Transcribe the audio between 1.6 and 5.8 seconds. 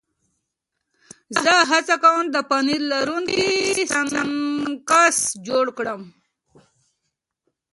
هڅه کوم د پنیر لرونکي سنکس جوړ